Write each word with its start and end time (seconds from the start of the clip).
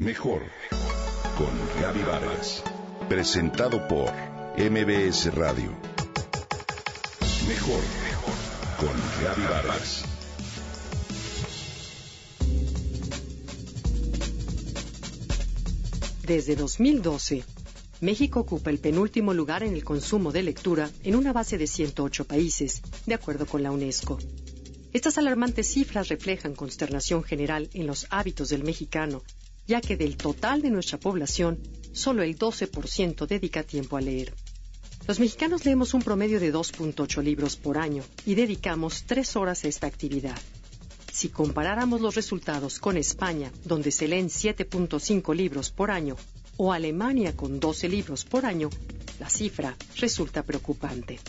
Mejor 0.00 0.40
con 1.36 1.82
Gaby 1.82 2.00
Vargas. 2.04 2.62
Presentado 3.06 3.86
por 3.86 4.10
MBS 4.56 5.34
Radio. 5.34 5.76
Mejor 7.46 7.82
con 8.78 8.96
Gaby 9.22 9.42
Vargas. 9.42 10.04
Desde 16.26 16.56
2012, 16.56 17.44
México 18.00 18.40
ocupa 18.40 18.70
el 18.70 18.78
penúltimo 18.78 19.34
lugar 19.34 19.62
en 19.64 19.74
el 19.74 19.84
consumo 19.84 20.32
de 20.32 20.42
lectura 20.44 20.88
en 21.04 21.14
una 21.14 21.34
base 21.34 21.58
de 21.58 21.66
108 21.66 22.24
países, 22.24 22.80
de 23.04 23.12
acuerdo 23.12 23.44
con 23.44 23.62
la 23.62 23.70
UNESCO. 23.70 24.16
Estas 24.94 25.18
alarmantes 25.18 25.70
cifras 25.70 26.08
reflejan 26.08 26.54
consternación 26.54 27.22
general 27.22 27.68
en 27.74 27.86
los 27.86 28.06
hábitos 28.08 28.48
del 28.48 28.64
mexicano, 28.64 29.22
ya 29.70 29.80
que 29.80 29.96
del 29.96 30.16
total 30.16 30.62
de 30.62 30.70
nuestra 30.70 30.98
población, 30.98 31.60
solo 31.92 32.24
el 32.24 32.36
12% 32.36 33.24
dedica 33.28 33.62
tiempo 33.62 33.96
a 33.96 34.00
leer. 34.00 34.34
Los 35.06 35.20
mexicanos 35.20 35.64
leemos 35.64 35.94
un 35.94 36.02
promedio 36.02 36.40
de 36.40 36.52
2.8 36.52 37.22
libros 37.22 37.54
por 37.54 37.78
año 37.78 38.02
y 38.26 38.34
dedicamos 38.34 39.04
3 39.06 39.36
horas 39.36 39.64
a 39.64 39.68
esta 39.68 39.86
actividad. 39.86 40.36
Si 41.12 41.28
comparáramos 41.28 42.00
los 42.00 42.16
resultados 42.16 42.80
con 42.80 42.96
España, 42.96 43.52
donde 43.64 43.92
se 43.92 44.08
leen 44.08 44.28
7.5 44.28 45.36
libros 45.36 45.70
por 45.70 45.92
año, 45.92 46.16
o 46.56 46.72
Alemania 46.72 47.36
con 47.36 47.60
12 47.60 47.88
libros 47.88 48.24
por 48.24 48.46
año, 48.46 48.70
la 49.20 49.30
cifra 49.30 49.76
resulta 49.98 50.42
preocupante. 50.42 51.20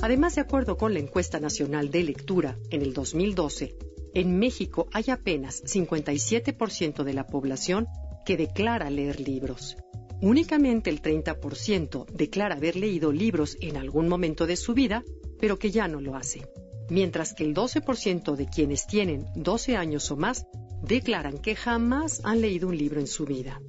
Además, 0.00 0.36
de 0.36 0.42
acuerdo 0.42 0.76
con 0.76 0.94
la 0.94 1.00
encuesta 1.00 1.40
nacional 1.40 1.90
de 1.90 2.04
lectura, 2.04 2.56
en 2.70 2.82
el 2.82 2.94
2012, 2.94 3.89
en 4.14 4.38
México 4.38 4.88
hay 4.92 5.04
apenas 5.08 5.62
57% 5.64 7.04
de 7.04 7.14
la 7.14 7.26
población 7.26 7.86
que 8.24 8.36
declara 8.36 8.90
leer 8.90 9.20
libros. 9.20 9.76
Únicamente 10.20 10.90
el 10.90 11.00
30% 11.00 12.06
declara 12.12 12.56
haber 12.56 12.76
leído 12.76 13.10
libros 13.12 13.56
en 13.60 13.76
algún 13.76 14.08
momento 14.08 14.46
de 14.46 14.56
su 14.56 14.74
vida, 14.74 15.02
pero 15.38 15.58
que 15.58 15.70
ya 15.70 15.88
no 15.88 16.00
lo 16.00 16.16
hace. 16.16 16.42
Mientras 16.90 17.32
que 17.32 17.44
el 17.44 17.54
12% 17.54 18.36
de 18.36 18.46
quienes 18.46 18.86
tienen 18.86 19.26
12 19.34 19.76
años 19.76 20.10
o 20.10 20.16
más 20.16 20.46
declaran 20.82 21.38
que 21.38 21.54
jamás 21.54 22.20
han 22.24 22.40
leído 22.40 22.68
un 22.68 22.76
libro 22.76 23.00
en 23.00 23.06
su 23.06 23.24
vida. 23.24 23.60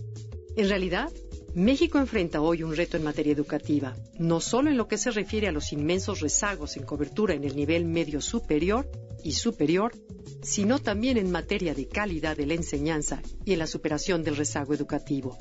En 0.57 0.67
realidad, 0.67 1.09
México 1.53 1.99
enfrenta 1.99 2.41
hoy 2.41 2.63
un 2.63 2.75
reto 2.75 2.97
en 2.97 3.03
materia 3.03 3.33
educativa, 3.33 3.95
no 4.17 4.39
solo 4.39 4.69
en 4.69 4.77
lo 4.77 4.87
que 4.87 4.97
se 4.97 5.11
refiere 5.11 5.47
a 5.47 5.51
los 5.51 5.71
inmensos 5.71 6.21
rezagos 6.21 6.77
en 6.77 6.83
cobertura 6.83 7.33
en 7.33 7.43
el 7.43 7.55
nivel 7.55 7.85
medio 7.85 8.21
superior 8.21 8.89
y 9.23 9.33
superior, 9.33 9.93
sino 10.41 10.79
también 10.79 11.17
en 11.17 11.31
materia 11.31 11.73
de 11.73 11.87
calidad 11.87 12.37
de 12.37 12.45
la 12.45 12.53
enseñanza 12.53 13.21
y 13.45 13.53
en 13.53 13.59
la 13.59 13.67
superación 13.67 14.23
del 14.23 14.37
rezago 14.37 14.73
educativo. 14.73 15.37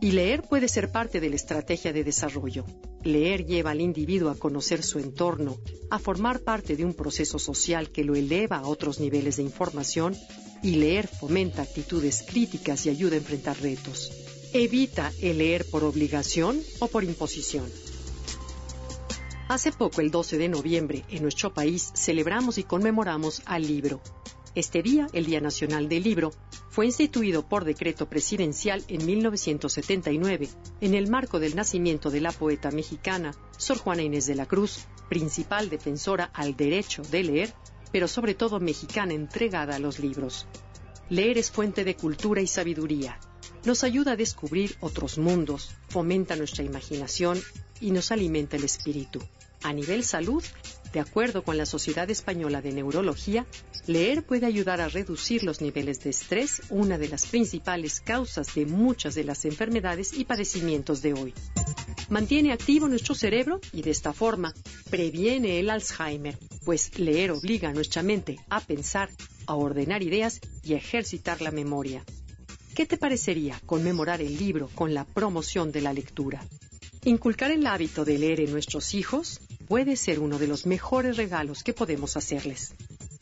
Y 0.00 0.10
leer 0.10 0.42
puede 0.42 0.68
ser 0.68 0.92
parte 0.92 1.20
de 1.20 1.30
la 1.30 1.36
estrategia 1.36 1.92
de 1.92 2.04
desarrollo. 2.04 2.64
Leer 3.02 3.46
lleva 3.46 3.70
al 3.70 3.80
individuo 3.80 4.30
a 4.30 4.36
conocer 4.36 4.82
su 4.82 4.98
entorno, 4.98 5.58
a 5.90 5.98
formar 5.98 6.40
parte 6.40 6.76
de 6.76 6.84
un 6.84 6.94
proceso 6.94 7.38
social 7.38 7.90
que 7.90 8.04
lo 8.04 8.14
eleva 8.14 8.58
a 8.58 8.66
otros 8.66 9.00
niveles 9.00 9.36
de 9.36 9.44
información, 9.44 10.14
y 10.62 10.76
leer 10.76 11.06
fomenta 11.06 11.62
actitudes 11.62 12.24
críticas 12.26 12.86
y 12.86 12.90
ayuda 12.90 13.14
a 13.14 13.18
enfrentar 13.18 13.60
retos. 13.60 14.10
Evita 14.52 15.12
el 15.20 15.38
leer 15.38 15.64
por 15.66 15.84
obligación 15.84 16.62
o 16.78 16.88
por 16.88 17.04
imposición. 17.04 17.64
Hace 19.46 19.72
poco, 19.72 20.00
el 20.00 20.10
12 20.10 20.38
de 20.38 20.48
noviembre, 20.48 21.04
en 21.10 21.22
nuestro 21.22 21.52
país 21.52 21.92
celebramos 21.94 22.56
y 22.56 22.62
conmemoramos 22.62 23.42
al 23.44 23.66
libro. 23.66 24.00
Este 24.54 24.82
día, 24.82 25.06
el 25.12 25.26
Día 25.26 25.42
Nacional 25.42 25.86
del 25.86 26.02
Libro, 26.02 26.32
fue 26.70 26.86
instituido 26.86 27.46
por 27.46 27.64
decreto 27.64 28.08
presidencial 28.08 28.82
en 28.88 29.04
1979, 29.04 30.48
en 30.80 30.94
el 30.94 31.10
marco 31.10 31.40
del 31.40 31.56
nacimiento 31.56 32.10
de 32.10 32.22
la 32.22 32.32
poeta 32.32 32.70
mexicana 32.70 33.34
Sor 33.58 33.76
Juana 33.76 34.02
Inés 34.02 34.24
de 34.24 34.34
la 34.34 34.46
Cruz, 34.46 34.86
principal 35.10 35.68
defensora 35.68 36.30
al 36.32 36.56
derecho 36.56 37.02
de 37.02 37.24
leer, 37.24 37.54
pero 37.92 38.08
sobre 38.08 38.34
todo 38.34 38.60
mexicana 38.60 39.12
entregada 39.12 39.76
a 39.76 39.78
los 39.78 39.98
libros. 39.98 40.46
Leer 41.10 41.36
es 41.36 41.50
fuente 41.50 41.84
de 41.84 41.96
cultura 41.96 42.40
y 42.40 42.46
sabiduría, 42.46 43.20
nos 43.64 43.84
ayuda 43.84 44.12
a 44.12 44.16
descubrir 44.16 44.76
otros 44.80 45.18
mundos, 45.18 45.74
fomenta 45.88 46.36
nuestra 46.36 46.64
imaginación 46.64 47.40
y 47.80 47.90
nos 47.90 48.12
alimenta 48.12 48.56
el 48.56 48.64
espíritu. 48.64 49.20
A 49.62 49.72
nivel 49.72 50.04
salud, 50.04 50.44
de 50.92 51.00
acuerdo 51.00 51.42
con 51.42 51.56
la 51.56 51.64
Sociedad 51.64 52.08
Española 52.10 52.60
de 52.60 52.72
Neurología, 52.72 53.46
leer 53.86 54.22
puede 54.22 54.46
ayudar 54.46 54.82
a 54.82 54.88
reducir 54.88 55.42
los 55.42 55.62
niveles 55.62 56.04
de 56.04 56.10
estrés, 56.10 56.62
una 56.68 56.98
de 56.98 57.08
las 57.08 57.26
principales 57.26 58.00
causas 58.00 58.54
de 58.54 58.66
muchas 58.66 59.14
de 59.14 59.24
las 59.24 59.46
enfermedades 59.46 60.12
y 60.12 60.26
padecimientos 60.26 61.00
de 61.00 61.14
hoy. 61.14 61.34
Mantiene 62.10 62.52
activo 62.52 62.86
nuestro 62.88 63.14
cerebro 63.14 63.60
y 63.72 63.80
de 63.80 63.90
esta 63.90 64.12
forma 64.12 64.52
previene 64.90 65.58
el 65.58 65.70
Alzheimer, 65.70 66.38
pues 66.64 66.98
leer 66.98 67.30
obliga 67.30 67.70
a 67.70 67.72
nuestra 67.72 68.02
mente 68.02 68.36
a 68.50 68.60
pensar, 68.60 69.08
a 69.46 69.54
ordenar 69.54 70.02
ideas 70.02 70.40
y 70.62 70.74
a 70.74 70.76
ejercitar 70.76 71.40
la 71.40 71.50
memoria. 71.50 72.04
¿Qué 72.74 72.86
te 72.86 72.96
parecería 72.96 73.60
conmemorar 73.66 74.20
el 74.20 74.36
libro 74.36 74.68
con 74.74 74.94
la 74.94 75.04
promoción 75.04 75.70
de 75.70 75.80
la 75.80 75.92
lectura? 75.92 76.44
Inculcar 77.04 77.52
el 77.52 77.64
hábito 77.68 78.04
de 78.04 78.18
leer 78.18 78.40
en 78.40 78.50
nuestros 78.50 78.94
hijos 78.94 79.40
puede 79.68 79.94
ser 79.94 80.18
uno 80.18 80.40
de 80.40 80.48
los 80.48 80.66
mejores 80.66 81.16
regalos 81.16 81.62
que 81.62 81.72
podemos 81.72 82.16
hacerles. 82.16 82.74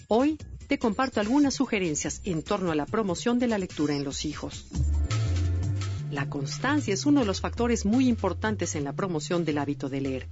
Hoy 0.09 0.39
te 0.69 0.79
comparto 0.79 1.21
algunas 1.21 1.53
sugerencias 1.53 2.23
en 2.25 2.43
torno 2.43 2.73
a 2.73 2.75
la 2.75 2.87
promoción 2.87 3.39
de 3.39 3.49
la 3.49 3.59
lectura 3.59 3.95
en 3.95 4.05
los 4.05 4.25
hijos. 4.25 4.69
La 6.11 6.31
constancia 6.31 6.95
es 6.95 7.05
uno 7.05 7.21
de 7.21 7.27
los 7.27 7.43
factores 7.43 7.85
muy 7.85 8.09
importantes 8.09 8.75
en 8.75 8.85
la 8.85 8.95
promoción 8.95 9.45
del 9.45 9.59
hábito 9.59 9.91
de 9.91 10.01
leer. 10.01 10.29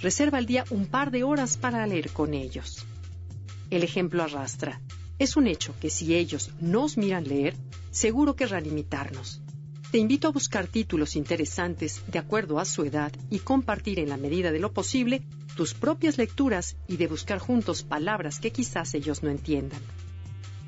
Reserva 0.00 0.38
al 0.38 0.46
día 0.46 0.64
un 0.70 0.86
par 0.86 1.10
de 1.10 1.24
horas 1.24 1.58
para 1.58 1.86
leer 1.86 2.10
con 2.10 2.32
ellos. 2.32 2.86
El 3.68 3.82
ejemplo 3.82 4.22
arrastra. 4.22 4.80
Es 5.22 5.36
un 5.36 5.46
hecho 5.46 5.72
que 5.78 5.88
si 5.88 6.16
ellos 6.16 6.50
nos 6.60 6.98
miran 6.98 7.22
leer, 7.22 7.54
seguro 7.92 8.34
querrán 8.34 8.66
imitarnos. 8.66 9.40
Te 9.92 9.98
invito 9.98 10.26
a 10.26 10.32
buscar 10.32 10.66
títulos 10.66 11.14
interesantes 11.14 12.02
de 12.08 12.18
acuerdo 12.18 12.58
a 12.58 12.64
su 12.64 12.82
edad 12.82 13.12
y 13.30 13.38
compartir 13.38 14.00
en 14.00 14.08
la 14.08 14.16
medida 14.16 14.50
de 14.50 14.58
lo 14.58 14.72
posible 14.72 15.22
tus 15.54 15.74
propias 15.74 16.18
lecturas 16.18 16.74
y 16.88 16.96
de 16.96 17.06
buscar 17.06 17.38
juntos 17.38 17.84
palabras 17.84 18.40
que 18.40 18.50
quizás 18.50 18.94
ellos 18.94 19.22
no 19.22 19.30
entiendan. 19.30 19.80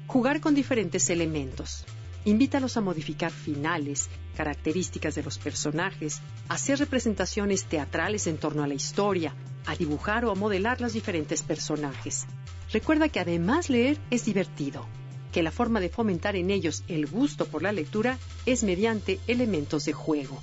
Jugar 0.07 0.41
con 0.41 0.55
diferentes 0.55 1.11
elementos. 1.11 1.85
Invítalos 2.25 2.77
a 2.77 2.81
modificar 2.81 3.33
finales, 3.33 4.09
características 4.37 5.17
de 5.17 5.25
los 5.25 5.37
personajes, 5.37 6.21
hacer 6.49 6.79
representaciones 6.79 7.65
teatrales 7.65 8.29
en 8.29 8.39
torno 8.39 8.63
a 8.63 8.69
la 8.69 8.75
historia, 8.75 9.35
a 9.67 9.75
dibujar 9.75 10.25
o 10.25 10.31
a 10.31 10.37
modelar 10.37 10.81
los 10.81 10.93
diferentes 10.93 11.43
personajes. 11.43 12.25
Recuerda 12.75 13.09
que 13.09 13.21
además 13.21 13.71
leer 13.71 14.01
es 14.11 14.25
divertido, 14.25 14.85
que 15.31 15.45
la 15.45 15.53
forma 15.53 15.79
de 15.79 15.89
fomentar 15.89 16.35
en 16.35 16.51
ellos 16.51 16.83
el 16.89 17.07
gusto 17.07 17.47
por 17.47 17.63
la 17.63 17.71
lectura 17.71 18.19
es 18.47 18.65
mediante 18.65 19.21
elementos 19.29 19.85
de 19.85 19.93
juego. 19.93 20.43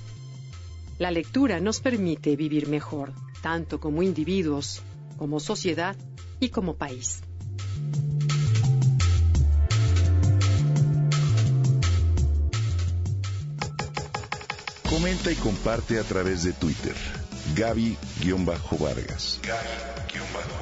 La 0.98 1.10
lectura 1.10 1.60
nos 1.60 1.80
permite 1.80 2.34
vivir 2.34 2.68
mejor, 2.68 3.12
tanto 3.42 3.80
como 3.80 4.02
individuos, 4.02 4.80
como 5.18 5.40
sociedad 5.40 5.94
y 6.40 6.48
como 6.48 6.76
país. 6.76 7.20
Comenta 14.88 15.30
y 15.30 15.34
comparte 15.34 15.98
a 15.98 16.02
través 16.02 16.44
de 16.44 16.54
Twitter. 16.54 16.96
Gaby-Vargas. 17.54 19.38
Gaby-Vargas. 19.42 20.61